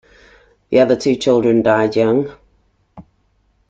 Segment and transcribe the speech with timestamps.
[0.71, 2.35] The other two children died young.